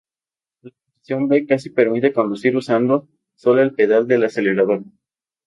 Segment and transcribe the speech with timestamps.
[0.63, 4.83] La posición B casi permite conducir usando sólo el pedal del acelerador.